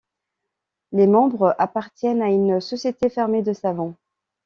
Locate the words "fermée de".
3.07-3.53